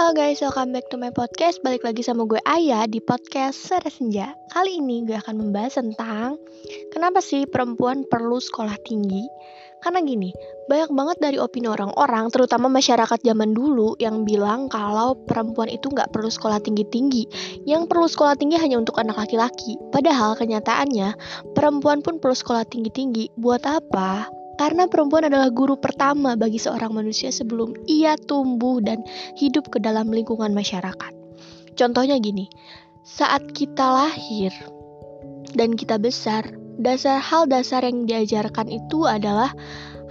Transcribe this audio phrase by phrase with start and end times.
[0.00, 1.60] Halo guys, welcome back to my podcast.
[1.60, 4.32] Balik lagi sama gue Ayah di podcast Sore Senja.
[4.48, 6.40] Kali ini gue akan membahas tentang
[6.88, 9.28] kenapa sih perempuan perlu sekolah tinggi.
[9.84, 10.32] Karena gini,
[10.72, 16.16] banyak banget dari opini orang-orang, terutama masyarakat zaman dulu yang bilang kalau perempuan itu nggak
[16.16, 17.28] perlu sekolah tinggi-tinggi.
[17.68, 19.76] Yang perlu sekolah tinggi hanya untuk anak laki-laki.
[19.92, 21.12] Padahal kenyataannya,
[21.52, 23.36] perempuan pun perlu sekolah tinggi-tinggi.
[23.36, 24.39] Buat apa?
[24.60, 29.00] Karena perempuan adalah guru pertama bagi seorang manusia sebelum ia tumbuh dan
[29.40, 31.16] hidup ke dalam lingkungan masyarakat.
[31.80, 32.44] Contohnya gini,
[33.00, 34.52] saat kita lahir
[35.56, 36.44] dan kita besar,
[36.76, 39.48] dasar hal dasar yang diajarkan itu adalah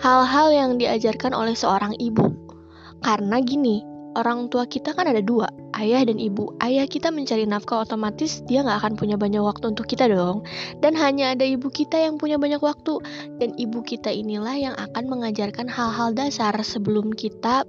[0.01, 2.33] hal-hal yang diajarkan oleh seorang ibu.
[3.05, 3.85] Karena gini,
[4.17, 6.53] orang tua kita kan ada dua, ayah dan ibu.
[6.63, 10.47] Ayah kita mencari nafkah otomatis dia nggak akan punya banyak waktu untuk kita dong.
[10.81, 13.01] Dan hanya ada ibu kita yang punya banyak waktu.
[13.37, 17.67] Dan ibu kita inilah yang akan mengajarkan hal-hal dasar sebelum kita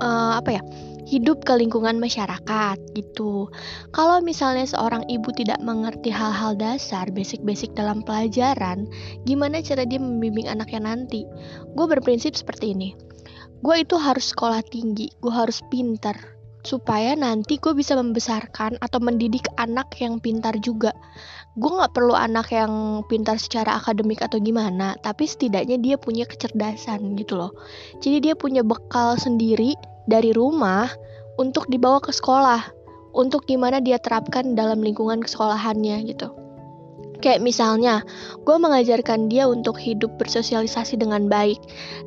[0.00, 0.62] uh, apa ya
[1.06, 3.46] hidup ke lingkungan masyarakat gitu.
[3.94, 8.90] Kalau misalnya seorang ibu tidak mengerti hal-hal dasar, basic-basic dalam pelajaran,
[9.22, 11.22] gimana cara dia membimbing anaknya nanti?
[11.78, 12.90] Gue berprinsip seperti ini
[13.60, 19.46] gue itu harus sekolah tinggi, gue harus pintar supaya nanti gue bisa membesarkan atau mendidik
[19.54, 20.90] anak yang pintar juga.
[21.54, 27.14] Gue nggak perlu anak yang pintar secara akademik atau gimana, tapi setidaknya dia punya kecerdasan
[27.14, 27.54] gitu loh.
[28.02, 29.78] Jadi dia punya bekal sendiri
[30.10, 30.90] dari rumah
[31.38, 32.66] untuk dibawa ke sekolah,
[33.14, 36.45] untuk gimana dia terapkan dalam lingkungan kesekolahannya gitu.
[37.24, 38.04] Kayak misalnya,
[38.44, 41.58] gue mengajarkan dia untuk hidup bersosialisasi dengan baik.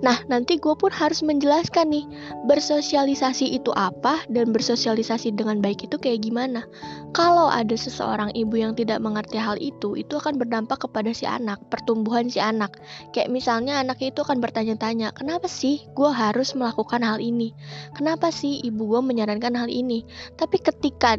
[0.05, 2.05] Nah, nanti gue pun harus menjelaskan nih,
[2.47, 6.65] bersosialisasi itu apa dan bersosialisasi dengan baik itu kayak gimana.
[7.11, 11.57] Kalau ada seseorang ibu yang tidak mengerti hal itu, itu akan berdampak kepada si anak,
[11.73, 12.77] pertumbuhan si anak.
[13.11, 17.51] Kayak misalnya anaknya itu akan bertanya-tanya, kenapa sih gue harus melakukan hal ini?
[17.97, 20.05] Kenapa sih ibu gue menyarankan hal ini?
[20.37, 21.17] Tapi ketika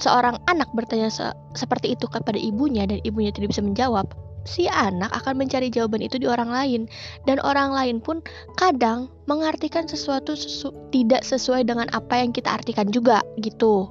[0.00, 1.26] seorang anak bertanya se
[1.56, 4.08] seperti itu kepada ibunya dan ibunya tidak bisa menjawab,
[4.42, 6.90] si anak akan mencari jawaban itu di orang lain
[7.26, 8.22] dan orang lain pun
[8.58, 13.90] kadang mengartikan sesuatu sesu tidak sesuai dengan apa yang kita artikan juga gitu.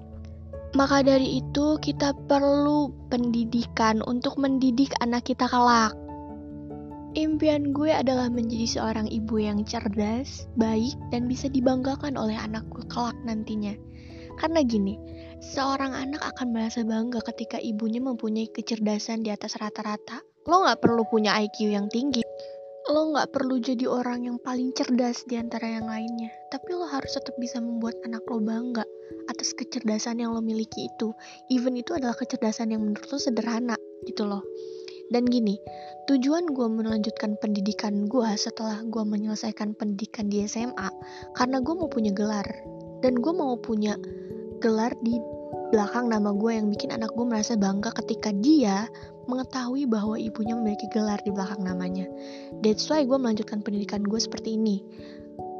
[0.71, 5.91] Maka dari itu kita perlu pendidikan untuk mendidik anak kita kelak.
[7.11, 13.19] Impian gue adalah menjadi seorang ibu yang cerdas, baik, dan bisa dibanggakan oleh anakku kelak
[13.27, 13.75] nantinya.
[14.39, 14.95] Karena gini,
[15.41, 20.21] seorang anak akan merasa bangga ketika ibunya mempunyai kecerdasan di atas rata-rata.
[20.45, 22.21] Lo nggak perlu punya IQ yang tinggi.
[22.93, 26.29] Lo nggak perlu jadi orang yang paling cerdas di antara yang lainnya.
[26.53, 28.85] Tapi lo harus tetap bisa membuat anak lo bangga
[29.33, 31.09] atas kecerdasan yang lo miliki itu.
[31.49, 34.45] Even itu adalah kecerdasan yang menurut lo sederhana gitu loh.
[35.11, 35.59] Dan gini,
[36.07, 40.87] tujuan gue melanjutkan pendidikan gue setelah gue menyelesaikan pendidikan di SMA,
[41.35, 42.47] karena gue mau punya gelar.
[43.03, 43.99] Dan gue mau punya
[44.61, 45.17] gelar di
[45.73, 48.85] belakang nama gue yang bikin anak gue merasa bangga ketika dia
[49.25, 52.05] mengetahui bahwa ibunya memiliki gelar di belakang namanya.
[52.61, 54.83] That's why gue melanjutkan pendidikan gue seperti ini.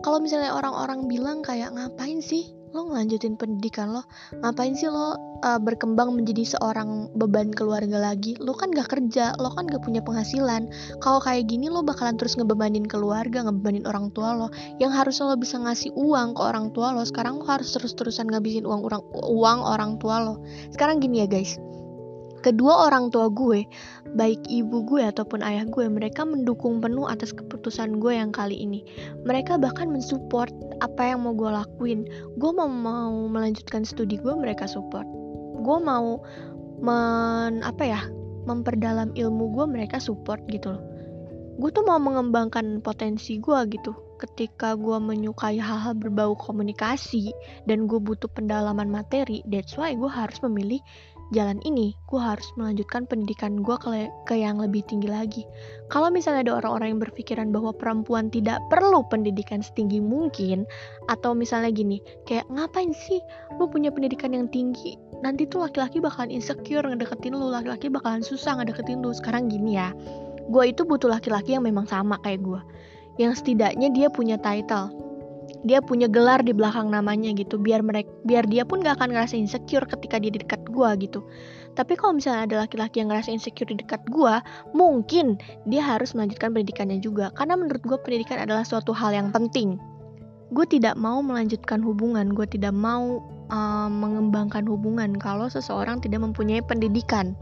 [0.06, 4.08] Kalau misalnya orang-orang bilang kayak ngapain sih lo ngelanjutin pendidikan lo
[4.40, 8.38] ngapain sih lo uh, berkembang menjadi seorang beban keluarga lagi?
[8.40, 10.72] Lo kan gak kerja lo kan gak punya penghasilan.
[11.04, 14.48] Kalau kayak gini lo bakalan terus ngebebanin keluarga ngebebanin orang tua lo.
[14.80, 18.64] Yang harusnya lo bisa ngasih uang ke orang tua lo sekarang lo harus terus-terusan ngabisin
[18.64, 20.40] uang orang uang orang tua lo.
[20.72, 21.60] Sekarang gini ya guys
[22.42, 23.64] kedua orang tua gue,
[24.18, 28.82] baik ibu gue ataupun ayah gue, mereka mendukung penuh atas keputusan gue yang kali ini.
[29.24, 30.52] Mereka bahkan mensupport
[30.82, 32.10] apa yang mau gue lakuin.
[32.42, 35.06] Gue mau mau melanjutkan studi gue, mereka support.
[35.62, 36.20] Gue mau
[36.82, 38.02] men apa ya
[38.50, 40.84] memperdalam ilmu gue, mereka support gitu loh.
[41.62, 43.94] Gue tuh mau mengembangkan potensi gue gitu.
[44.18, 47.34] Ketika gue menyukai hal-hal berbau komunikasi
[47.66, 50.82] dan gue butuh pendalaman materi, that's why gue harus memilih
[51.32, 55.44] jalan ini, gue harus melanjutkan pendidikan gue ke, ke yang lebih tinggi lagi.
[55.88, 60.68] Kalau misalnya ada orang-orang yang berpikiran bahwa perempuan tidak perlu pendidikan setinggi mungkin,
[61.08, 63.24] atau misalnya gini, kayak ngapain sih
[63.60, 65.00] lu punya pendidikan yang tinggi?
[65.24, 69.16] Nanti tuh laki-laki bakalan insecure ngedeketin lu, laki-laki bakalan susah ngedeketin lu.
[69.16, 69.96] Sekarang gini ya,
[70.52, 72.62] gue itu butuh laki-laki yang memang sama kayak gue.
[73.20, 75.11] Yang setidaknya dia punya title,
[75.62, 79.38] dia punya gelar di belakang namanya gitu biar mereka biar dia pun gak akan ngerasa
[79.38, 81.20] insecure ketika dia di dekat gue gitu.
[81.78, 84.34] Tapi kalau misalnya ada laki-laki yang ngerasa insecure di dekat gue
[84.74, 85.38] mungkin
[85.70, 87.30] dia harus melanjutkan pendidikannya juga.
[87.38, 89.78] Karena menurut gue pendidikan adalah suatu hal yang penting.
[90.52, 93.24] Gue tidak mau melanjutkan hubungan gue tidak mau
[93.54, 97.38] uh, mengembangkan hubungan kalau seseorang tidak mempunyai pendidikan.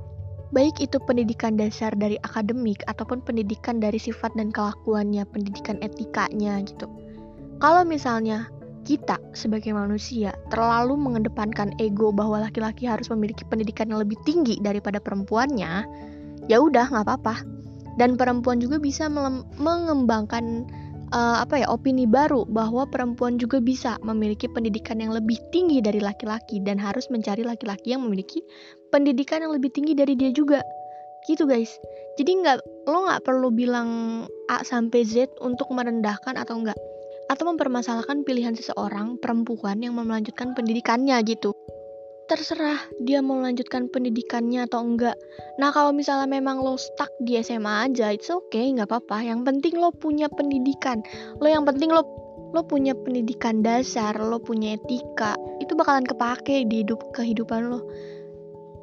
[0.49, 6.89] Baik itu pendidikan dasar dari akademik ataupun pendidikan dari sifat dan kelakuannya, pendidikan etikanya gitu.
[7.59, 8.47] Kalau misalnya
[8.87, 14.97] kita sebagai manusia terlalu mengedepankan ego bahwa laki-laki harus memiliki pendidikan yang lebih tinggi daripada
[15.03, 15.83] perempuannya,
[16.47, 17.43] ya udah nggak apa-apa.
[17.99, 19.11] Dan perempuan juga bisa
[19.59, 20.63] mengembangkan
[21.11, 25.99] uh, apa ya opini baru bahwa perempuan juga bisa memiliki pendidikan yang lebih tinggi dari
[25.99, 28.39] laki-laki dan harus mencari laki-laki yang memiliki
[28.89, 30.63] pendidikan yang lebih tinggi dari dia juga.
[31.27, 31.75] Gitu guys.
[32.15, 36.79] Jadi nggak lo nggak perlu bilang A sampai Z untuk merendahkan atau enggak
[37.29, 41.53] atau mempermasalahkan pilihan seseorang perempuan yang melanjutkan pendidikannya gitu.
[42.29, 45.17] Terserah dia mau melanjutkan pendidikannya atau enggak.
[45.57, 49.25] Nah kalau misalnya memang lo stuck di SMA aja, oke, okay, nggak apa-apa.
[49.25, 51.01] Yang penting lo punya pendidikan.
[51.41, 52.05] Lo yang penting lo
[52.49, 57.85] lo punya pendidikan dasar, lo punya etika, itu bakalan kepake di hidup kehidupan lo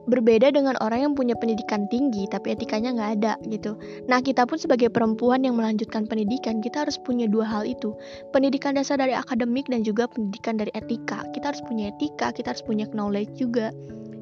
[0.06, 3.78] berbeda dengan orang yang punya pendidikan tinggi tapi etikanya nggak ada gitu.
[4.06, 7.94] Nah kita pun sebagai perempuan yang melanjutkan pendidikan kita harus punya dua hal itu.
[8.30, 11.26] Pendidikan dasar dari akademik dan juga pendidikan dari etika.
[11.34, 13.74] Kita harus punya etika, kita harus punya knowledge juga.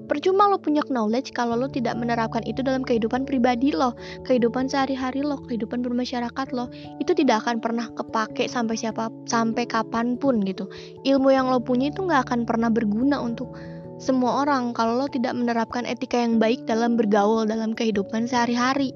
[0.04, 3.96] Percuma lo punya knowledge kalau lo tidak menerapkan itu dalam kehidupan pribadi lo,
[4.28, 6.68] kehidupan sehari-hari lo, kehidupan bermasyarakat lo.
[7.00, 10.68] Itu tidak akan pernah kepake sampai siapa sampai kapan pun gitu.
[11.08, 13.56] Ilmu yang lo punya itu nggak akan pernah berguna untuk
[14.02, 18.90] semua orang kalau lo tidak menerapkan etika yang baik dalam bergaul dalam kehidupan sehari-hari.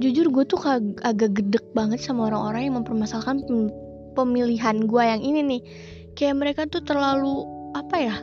[0.00, 0.62] Jujur gue tuh
[1.04, 3.44] agak gedek banget sama orang-orang yang mempermasalahkan
[4.16, 5.62] pemilihan gue yang ini nih.
[6.16, 7.44] Kayak mereka tuh terlalu
[7.76, 8.16] apa ya?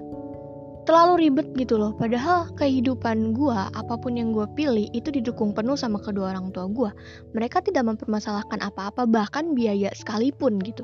[0.90, 1.94] Terlalu ribet gitu loh.
[1.94, 6.66] Padahal kehidupan gue, apa pun yang gue pilih itu didukung penuh sama kedua orang tua
[6.70, 6.90] gue.
[7.38, 10.82] Mereka tidak mempermasalahkan apa-apa bahkan biaya sekalipun gitu.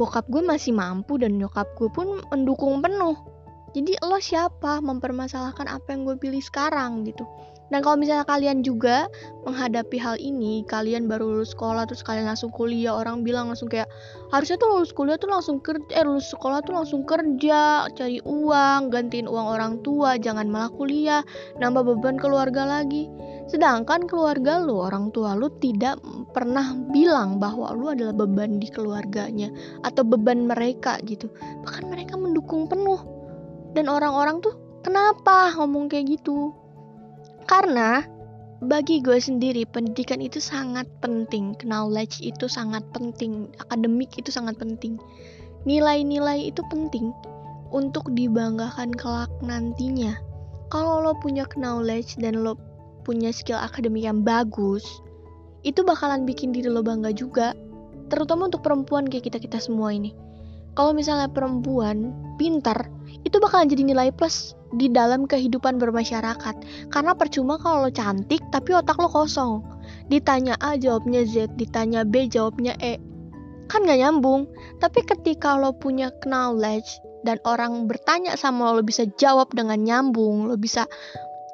[0.00, 3.39] Bokap gue masih mampu dan nyokap gue pun mendukung penuh
[3.70, 4.82] jadi lo siapa?
[4.82, 7.22] Mempermasalahkan apa yang gue pilih sekarang gitu.
[7.70, 9.06] Dan kalau misalnya kalian juga
[9.46, 13.86] menghadapi hal ini kalian baru lulus sekolah terus kalian langsung kuliah orang bilang langsung kayak
[14.34, 18.90] harusnya tuh lulus kuliah tuh langsung kerja eh lulus sekolah tuh langsung kerja cari uang
[18.90, 21.22] gantiin uang orang tua jangan malah kuliah
[21.62, 23.06] nambah beban keluarga lagi.
[23.46, 26.02] Sedangkan keluarga lu orang tua lu tidak
[26.34, 29.46] pernah bilang bahwa lu adalah beban di keluarganya
[29.86, 31.30] atau beban mereka gitu.
[31.62, 33.19] Bahkan mereka mendukung penuh
[33.76, 36.54] dan orang-orang tuh kenapa ngomong kayak gitu?
[37.46, 38.04] Karena
[38.60, 45.00] bagi gue sendiri pendidikan itu sangat penting, knowledge itu sangat penting, akademik itu sangat penting.
[45.64, 47.12] Nilai-nilai itu penting
[47.72, 50.16] untuk dibanggakan kelak nantinya.
[50.70, 52.54] Kalau lo punya knowledge dan lo
[53.02, 54.84] punya skill akademik yang bagus,
[55.66, 57.56] itu bakalan bikin diri lo bangga juga.
[58.10, 60.12] Terutama untuk perempuan kayak kita-kita semua ini
[60.78, 62.88] kalau misalnya perempuan pintar
[63.22, 66.54] itu bakalan jadi nilai plus di dalam kehidupan bermasyarakat.
[66.90, 69.62] Karena percuma kalau lo cantik tapi otak lo kosong.
[70.08, 71.54] Ditanya A jawabnya Z.
[71.58, 72.98] Ditanya B jawabnya E.
[73.70, 74.50] Kan gak nyambung.
[74.78, 80.48] Tapi ketika lo punya knowledge dan orang bertanya sama lo, lo bisa jawab dengan nyambung.
[80.48, 80.86] Lo bisa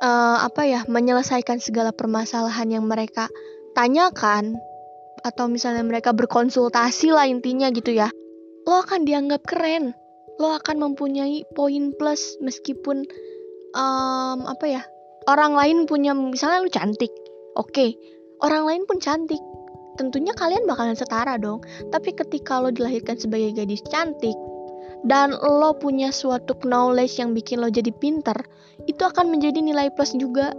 [0.00, 3.28] uh, apa ya menyelesaikan segala permasalahan yang mereka
[3.72, 4.56] tanyakan.
[5.24, 8.12] Atau misalnya mereka berkonsultasi lah intinya gitu ya.
[8.68, 10.05] Lo akan dianggap keren
[10.36, 13.04] lo akan mempunyai poin plus meskipun
[13.72, 14.82] um, apa ya
[15.28, 17.12] orang lain punya misalnya lo cantik
[17.56, 17.96] oke okay.
[18.44, 19.40] orang lain pun cantik
[19.96, 24.36] tentunya kalian bakalan setara dong tapi ketika lo dilahirkan sebagai gadis cantik
[25.08, 28.36] dan lo punya suatu knowledge yang bikin lo jadi pinter
[28.84, 30.52] itu akan menjadi nilai plus juga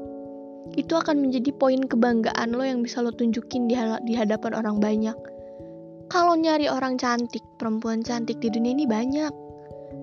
[0.76, 3.70] itu akan menjadi poin kebanggaan lo yang bisa lo tunjukin
[4.04, 5.16] di hadapan orang banyak
[6.08, 9.47] kalau nyari orang cantik, perempuan cantik di dunia ini banyak.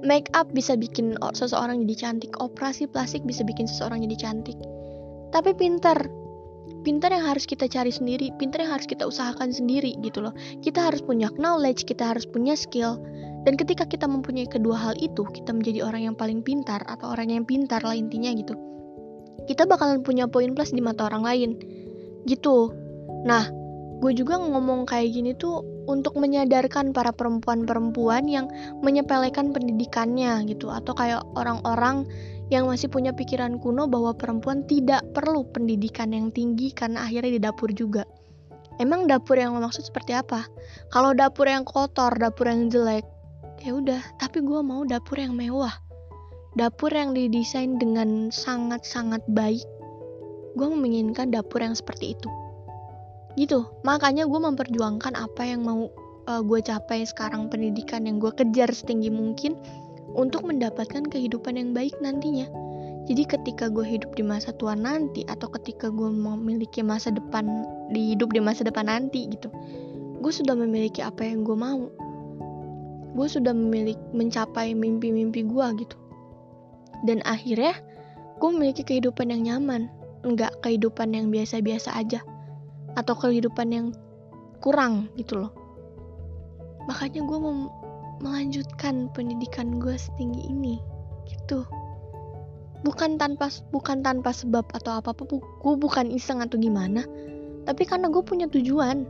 [0.04, 4.60] Make up bisa bikin seseorang jadi cantik, operasi plastik bisa bikin seseorang jadi cantik.
[5.32, 5.96] Tapi pinter,
[6.84, 10.36] pinter yang harus kita cari sendiri, pinter yang harus kita usahakan sendiri gitu loh.
[10.60, 13.00] Kita harus punya knowledge, kita harus punya skill.
[13.48, 17.32] Dan ketika kita mempunyai kedua hal itu, kita menjadi orang yang paling pintar atau orang
[17.32, 18.52] yang pintar lah intinya gitu.
[19.48, 21.50] Kita bakalan punya poin plus di mata orang lain.
[22.28, 22.72] Gitu.
[23.24, 23.48] Nah,
[24.04, 28.46] gue juga ngomong kayak gini tuh untuk menyadarkan para perempuan-perempuan yang
[28.80, 32.08] menyepelekan pendidikannya gitu atau kayak orang-orang
[32.52, 37.40] yang masih punya pikiran kuno bahwa perempuan tidak perlu pendidikan yang tinggi karena akhirnya di
[37.40, 38.04] dapur juga.
[38.76, 40.44] Emang dapur yang lo maksud seperti apa?
[40.90, 43.06] Kalau dapur yang kotor, dapur yang jelek,
[43.62, 44.02] ya udah.
[44.18, 45.72] Tapi gue mau dapur yang mewah,
[46.58, 49.64] dapur yang didesain dengan sangat-sangat baik.
[50.58, 52.28] Gue menginginkan dapur yang seperti itu
[53.34, 53.66] gitu.
[53.82, 55.90] Makanya gue memperjuangkan apa yang mau
[56.30, 59.58] uh, gue capai sekarang pendidikan yang gue kejar setinggi mungkin
[60.14, 62.46] untuk mendapatkan kehidupan yang baik nantinya.
[63.04, 67.44] Jadi ketika gue hidup di masa tua nanti atau ketika gue memiliki masa depan
[67.92, 69.52] di hidup di masa depan nanti gitu
[70.24, 71.92] gue sudah memiliki apa yang gue mau.
[73.12, 75.96] Gue sudah memiliki mencapai mimpi-mimpi gue gitu.
[77.04, 77.76] Dan akhirnya
[78.40, 79.92] gue memiliki kehidupan yang nyaman
[80.24, 82.24] nggak kehidupan yang biasa-biasa aja
[82.94, 83.86] atau kehidupan yang
[84.62, 85.52] kurang gitu loh.
[86.88, 87.68] Makanya gue mau
[88.22, 90.80] melanjutkan pendidikan gue setinggi ini
[91.28, 91.66] gitu.
[92.84, 97.04] Bukan tanpa bukan tanpa sebab atau apa apa gue bukan iseng atau gimana
[97.64, 99.04] tapi karena gue punya tujuan.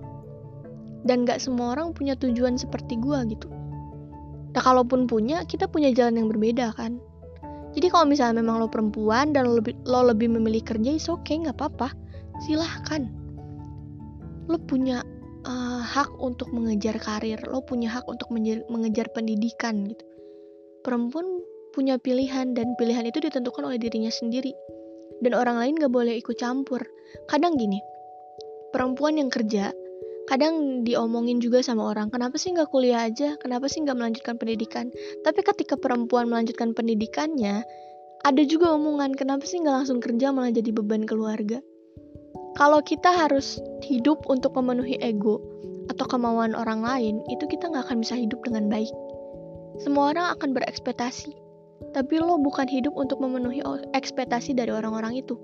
[1.05, 3.53] Dan gak semua orang punya tujuan seperti gue gitu.
[4.57, 6.97] Nah kalaupun punya kita punya jalan yang berbeda kan.
[7.75, 11.27] Jadi kalau misalnya memang lo perempuan dan lo lebih, lo lebih memilih kerja is oke
[11.27, 11.93] okay, nggak apa-apa.
[12.41, 13.24] Silahkan
[14.49, 15.01] lo punya
[15.49, 20.05] uh, hak untuk mengejar karir lo punya hak untuk mengejar, pendidikan gitu.
[20.85, 21.41] Perempuan
[21.73, 24.53] punya pilihan dan pilihan itu ditentukan oleh dirinya sendiri.
[25.23, 26.85] Dan orang lain gak boleh ikut campur.
[27.31, 27.81] Kadang gini
[28.75, 29.71] perempuan yang kerja
[30.27, 33.39] kadang diomongin juga sama orang kenapa sih nggak kuliah aja?
[33.39, 34.91] Kenapa sih nggak melanjutkan pendidikan?
[35.23, 37.63] Tapi ketika perempuan melanjutkan pendidikannya
[38.25, 41.61] ada juga omongan kenapa sih nggak langsung kerja malah jadi beban keluarga
[42.55, 45.43] kalau kita harus hidup untuk memenuhi ego
[45.91, 48.91] atau kemauan orang lain itu kita nggak akan bisa hidup dengan baik.
[49.83, 51.35] Semua orang akan berekspektasi.
[51.91, 53.61] Tapi lo bukan hidup untuk memenuhi
[53.93, 55.35] ekspektasi dari orang-orang itu.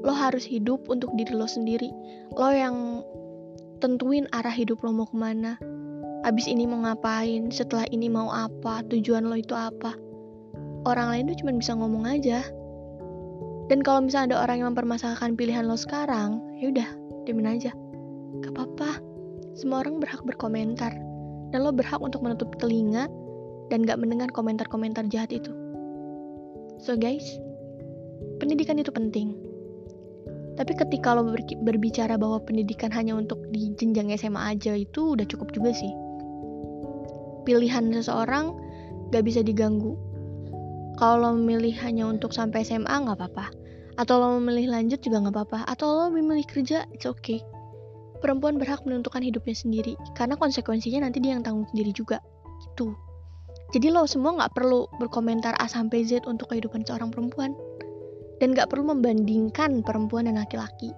[0.00, 1.92] Lo harus hidup untuk diri lo sendiri.
[2.32, 3.04] Lo yang
[3.84, 5.60] tentuin arah hidup lo mau ke mana.
[6.24, 7.52] Abis ini mau ngapain?
[7.52, 8.82] Setelah ini mau apa?
[8.88, 9.94] Tujuan lo itu apa?
[10.88, 12.42] Orang lain tuh cuma bisa ngomong aja
[13.68, 16.88] dan kalau misalnya ada orang yang mempermasalahkan pilihan lo sekarang ya udah
[17.28, 17.72] diamin aja.
[18.40, 19.04] Gak apa-apa.
[19.52, 20.96] Semua orang berhak berkomentar.
[21.52, 23.08] Dan lo berhak untuk menutup telinga
[23.68, 25.52] dan gak mendengar komentar-komentar jahat itu.
[26.80, 27.36] So guys
[28.40, 29.36] pendidikan itu penting.
[30.56, 31.28] Tapi ketika lo
[31.62, 35.92] berbicara bahwa pendidikan hanya untuk di jenjang SMA aja itu udah cukup juga sih.
[37.44, 38.56] Pilihan seseorang
[39.12, 40.07] gak bisa diganggu.
[40.98, 43.54] Kalau lo memilih hanya untuk sampai SMA nggak apa-apa.
[43.94, 45.58] Atau lo memilih lanjut juga nggak apa-apa.
[45.70, 47.38] Atau lo memilih kerja, it's okay.
[48.18, 49.94] Perempuan berhak menentukan hidupnya sendiri.
[50.18, 52.18] Karena konsekuensinya nanti dia yang tanggung sendiri juga.
[52.66, 52.98] Gitu.
[53.78, 57.54] Jadi lo semua nggak perlu berkomentar A sampai Z untuk kehidupan seorang perempuan
[58.38, 60.94] dan gak perlu membandingkan perempuan dan laki-laki.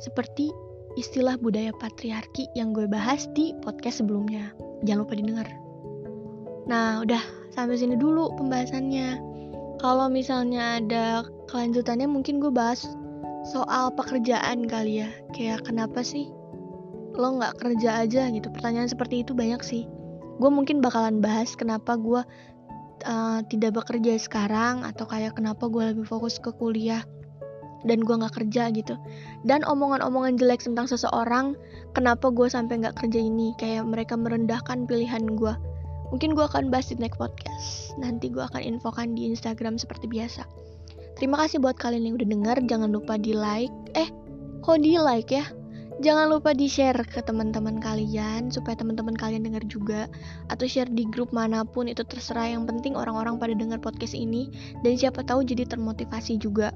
[0.00, 0.52] Seperti
[0.96, 4.52] istilah budaya patriarki yang gue bahas di podcast sebelumnya.
[4.84, 5.48] Jangan lupa didengar.
[6.66, 7.22] Nah, udah
[7.56, 9.16] sampai sini dulu pembahasannya.
[9.80, 12.84] Kalau misalnya ada kelanjutannya mungkin gue bahas
[13.48, 15.08] soal pekerjaan kali ya.
[15.32, 16.28] Kayak kenapa sih
[17.16, 18.52] lo nggak kerja aja gitu.
[18.52, 19.88] Pertanyaan seperti itu banyak sih.
[20.36, 22.20] Gue mungkin bakalan bahas kenapa gue
[23.08, 27.00] uh, tidak bekerja sekarang atau kayak kenapa gue lebih fokus ke kuliah
[27.86, 28.98] dan gue nggak kerja gitu
[29.46, 31.54] dan omongan-omongan jelek tentang seseorang
[31.94, 35.54] kenapa gue sampai nggak kerja ini kayak mereka merendahkan pilihan gue
[36.16, 37.92] mungkin gue akan bahas di next podcast.
[38.00, 40.48] Nanti gue akan infokan di Instagram seperti biasa.
[41.20, 42.56] Terima kasih buat kalian yang udah denger.
[42.72, 43.76] Jangan lupa di like.
[43.92, 44.08] Eh
[44.64, 45.44] kok di like ya?
[46.00, 50.08] Jangan lupa di-share ke teman-teman kalian supaya teman-teman kalian dengar juga.
[50.48, 51.84] Atau share di grup mana pun.
[51.84, 52.48] Itu terserah.
[52.48, 54.48] Yang penting orang-orang pada dengar podcast ini.
[54.80, 56.72] Dan siapa tahu jadi termotivasi juga.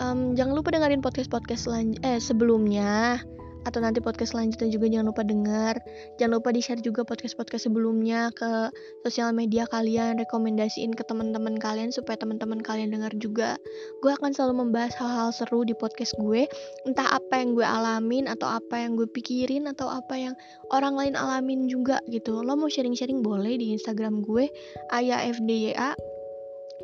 [0.00, 1.68] Um, jangan lupa dengerin podcast-podcast
[2.00, 3.20] eh sebelumnya
[3.64, 5.74] atau nanti podcast selanjutnya juga jangan lupa dengar.
[6.20, 8.68] Jangan lupa di-share juga podcast-podcast sebelumnya ke
[9.04, 13.56] sosial media kalian, rekomendasiin ke teman-teman kalian supaya teman-teman kalian dengar juga.
[14.04, 16.44] Gue akan selalu membahas hal-hal seru di podcast gue,
[16.84, 20.34] entah apa yang gue alamin atau apa yang gue pikirin atau apa yang
[20.72, 22.44] orang lain alamin juga gitu.
[22.44, 24.48] Lo mau sharing-sharing boleh di Instagram gue
[24.92, 25.96] ayafdya.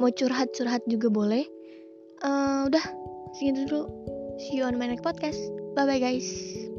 [0.01, 1.45] Mau curhat-curhat juga boleh.
[2.25, 2.85] Uh, udah,
[3.37, 3.85] segitu dulu.
[4.41, 5.41] See you on my next podcast.
[5.77, 6.70] Bye bye guys.